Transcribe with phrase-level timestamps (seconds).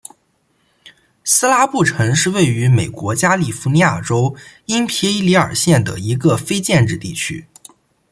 [1.23, 4.35] 斯拉布城是位于美国加利福尼亚州
[4.65, 7.45] 因皮里尔县的一个非建制地区。